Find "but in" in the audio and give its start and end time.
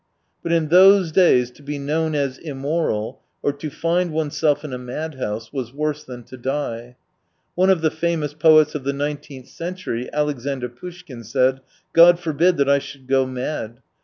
0.41-0.69